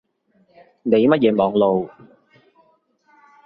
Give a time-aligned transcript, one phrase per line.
[0.81, 1.87] 你乜嘢網路